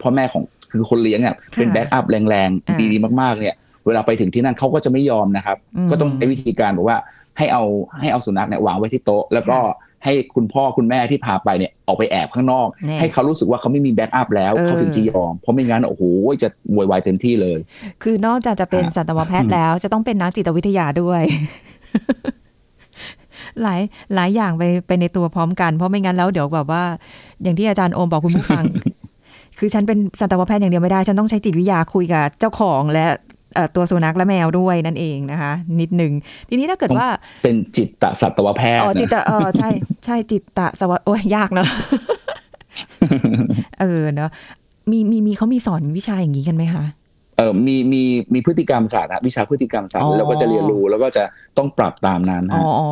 [0.02, 3.56] พ่อแม่ของคือคนเลี้ยงเนี่ยเป็น backup แรงอ่าๆดีๆมากๆเนี่ย
[3.86, 6.98] เวลาไปถึงที่นั่นเขาก็จะไม่ยอมนะครับอืมก็ต้องใช้วิธีการบอกว่า
[7.38, 7.64] ให้เอา
[8.00, 9.58] ให้เอาสุนัขเนี่ยวางไว้ที่โต๊ะแล้วก็
[10.04, 16.04] ให้คุณพ่อคุณแม่ที่พาไปเนี่ยออกไปแอบข้างนอกแน่ให้เขารู้สึกว่าเขาไม่มีแบ็กอัพแล้วเออเขาถึงจะยอม เพราะไม่งั้นโอ้โห
[16.42, 17.60] จะโวยวายเต็มที่เลย
[18.04, 21.22] คือนอกจากจะเป็นฮะสัตวแพทย์แล้ว จะต้องเป็นนักจิตวิทยาด้วย
[23.62, 23.82] หลาย
[24.16, 26.84] หลายอย่างไปไปในตัวพร้อมกัน เพราะไม่งั้นแล้วเดี๋ยวแบบว่า
[27.44, 28.64] อย่างที่อาจารย์โอมบอกคุณผู้ฟัง
[29.60, 33.18] คือฉันเป็นสัตวแพทย์อย่างเดียวไม่ได้ ฉันต้องใช้จิตวิทยาคุยกับเจ้าของและเอ่อ
[33.76, 36.14] ตัวสุนัขและแมวด้วยนั่นเองนะคะ นิดหนึ่ง
[36.50, 37.08] ทีนี้ถ้าเกิดว่า
[37.44, 39.70] เป็นจิตตสัตวแพทย์อ๋อจิตนะตะเออใช่
[40.06, 41.68] ใช่จิตตะสวัสดิ์โอ้ยยากเนอะ
[43.80, 44.30] เออเนอะ
[44.92, 46.86] มีมีมีเขามีสอนวิชาอย่างนี้กันไหมคะ
[47.38, 48.02] เออมีมี
[48.34, 51.24] มีพฤติกรรมศาสตร์นะวิชาพฤติกรรมศาสตอ๋ร์อแล้วก็จะเรียนรู้แล้วก็จะ
[51.58, 52.90] ต้องปรับตามนั้นอ๋ฮะออ๋อ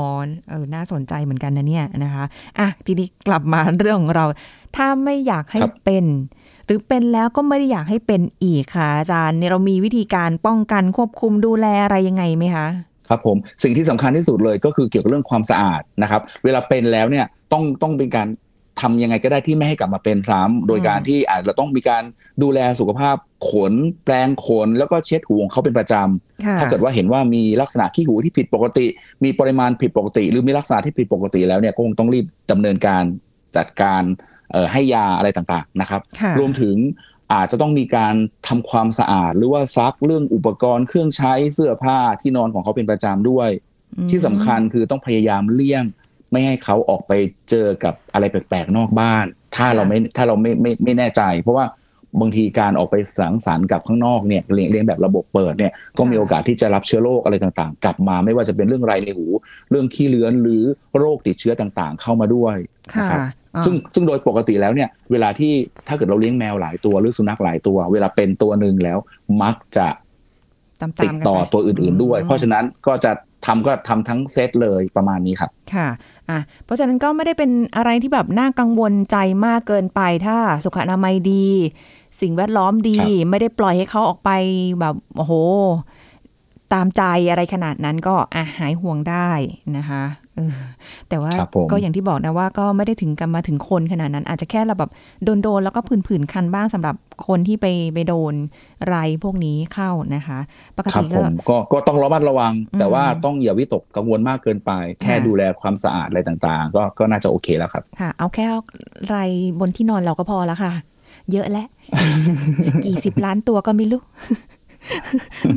[0.49, 2.23] เออน่าสนใจเหมือนกันนะเนี่ยนะคะ
[2.60, 4.26] อะทีนี้กลับมาเรื่องของเรา
[4.76, 6.08] ถ้าไม่อยากให้เป็นห
[6.74, 12.68] รือเป็นแล้วก็ไม่ได้อยากให้เป็นอีกค่ะอาจารย์เนี่ยเรามีวิธีการป้องกันควบคุมดูแลอะไรยังไงไหมคะ
[13.10, 18.28] ครับผมสิ่งที่สำคัญที่สุดเลยก็คือเกี่ยวกับเรื่องความสะอาดนะครับ เวลาเป็นแล้วเนี่ยต้องต้องเป็นการ
[18.82, 22.04] ทำยังไงก็ได้ที่ไม่ให้กลับมาเป็นซ้ำโดยการที่อาจเราต้องมีการ
[22.44, 23.16] ดูแลสุขภาพ
[23.50, 23.74] ขน
[24.06, 28.86] แปลงขน แล้วก็เช็ดหูของเขาเป็นประจำค่ะถ้าเกิดว่าเห็นว่ามีลักษณะขี้หูที่ผิดปกติ
[29.24, 33.04] มีปริมาณผิดปกติ หรือมีลักษณะที่ผิดปกติแล้วเนี่ยก็คงต้องรีบดำเนินการ
[33.58, 34.33] จัดการเอ่อ
[34.72, 36.76] ให้ยาอะไรต่างๆนะครับค่ะรวมถึง
[37.34, 38.16] อาจจะต้องมีการ
[38.48, 43.50] ทำความสะอาด หรือว่าซักเรื่องอุปกรณ์เครื่องใช้เสื้อผ้าที่นอนของเขาเป็นประจำด้วย
[44.10, 45.84] ที่สำคัญคือต้องพยายามเลี่ยง
[46.32, 47.12] ไม่ให้เขาออกไป
[47.50, 51.66] เจอกับอะไรแปลกๆนอกบ้าน ถ้าเราไม่ถ้าเราไม่ไม่ไม่แน่ใจ เพราะว่า
[52.22, 59.28] บางทีการออกไปสังสรรค์กับข้างนอกเนี่ยเลี้ยงเลี้ยงแบบระบบเปิดเนี่ยก็มีโอกาสที่จะรับเชื้อโรคอะไรต่างๆ กลับมาไม่ว่าจะเป็นเรื่องไรในหู
[59.70, 60.63] เรื่องขี้เลื้อนหรือ
[60.98, 62.56] โรคติดเชื้อต่างๆ เข้ามาด้วย
[63.00, 65.52] นะค่ะครับอ่า ซึ่งซึ่งโดยปกติแล้วเนี่ย เวลาที่
[65.88, 68.98] ถ้าเกิดเราเลี้ยงแมวหลายตัวหรือสุนัขหลายตัว เวลาเป็นตัวหนึ่งแล้ว
[69.42, 69.88] มักจะ
[70.82, 73.12] ตามๆติดกันต่อไปตัวอื่น ๆด้วยอืมเพราะฉะนั้นก็จะ
[73.46, 75.88] ทำก็ทำทั้งเซตเลยประมาณนี้ครับ ค่ะ
[76.30, 81.48] อะ เพราะฉะนั้นก็ไม่ได้เป็นอะไรที่แบบน่ากังวลใจมากเกินไป ถ้าสุขอนามัยดี
[82.22, 84.32] สิ่งแวดล้อมดีครับไม่ได้ปล่อยให้เขาออกไป
[84.80, 85.34] แบบโอ้โห
[86.74, 89.32] ตามใจอะไรขนาดนั้นก็อะหายห่วงได้
[89.78, 90.23] นะคะเออ
[91.10, 94.91] แต่ว่าครับผมก็อย่างที่บอกนะว่าก็ไม่ได้ถึงกันมาถึงคนขนาดนั้น อาจจะแค่เราแบบ
[95.24, 96.96] โดนโดนๆแล้วก็ผื่นๆคันบ้างสำหรับ
[97.28, 98.34] คนที่ไปไปโดน
[98.88, 100.39] ไรพวกนี้เข้านะคะ
[100.78, 108.46] ปกครับติผก็มก็ก็ต้องระมัดระวังอืมแต่ว่าต้องอย่าวิตกกังวลมากเกินไป แค่ค่ะดูแลความสะอาดอะไรต่างๆ ก็ก็น่าจะโอเคแล้วครับค่ะ เอาแค่
[109.08, 109.15] ไร
[109.60, 110.74] บนที่นอนเราก็พอแล้วค่ะ
[111.32, 111.67] เยอะแล้ว
[112.86, 114.02] กี่สิบล้านตัวก็ไม่รู้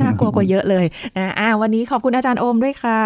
[0.01, 0.85] น่ากลัวกว่าเยอะเลย
[1.17, 3.01] นะอ่าวันนี้ขอบคุณอาจารย์โอมด้วยค่ะ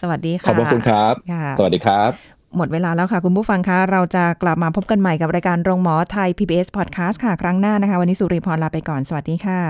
[0.00, 2.10] สวัสดีขค่ะอบพระคุณครับค่ะสวัสดีครับ
[2.56, 9.60] หมดเวลาแล้วค่ะ คุณผู้ฟังคะ เราจะกลับมาพบกันใหม่กับรายการโรงหมอไทย PBS Podcast ค่ะ ครั้งหน้านะคะ วันนี้สุริพรลาไปก่อน สวัสดีค่ะ